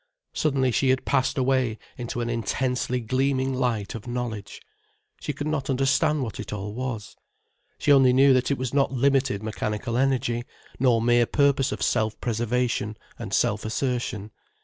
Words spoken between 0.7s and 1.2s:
she had